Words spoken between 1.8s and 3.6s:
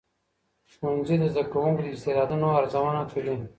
د استعدادونو ارزونه کوي.